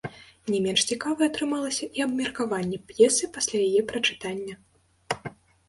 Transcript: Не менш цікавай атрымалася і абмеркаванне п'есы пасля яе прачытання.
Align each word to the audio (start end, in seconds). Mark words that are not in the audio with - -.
Не 0.53 0.59
менш 0.65 0.85
цікавай 0.95 1.29
атрымалася 1.31 1.89
і 1.99 2.05
абмеркаванне 2.07 2.81
п'есы 2.89 3.31
пасля 3.39 3.57
яе 3.69 3.81
прачытання. 3.95 4.55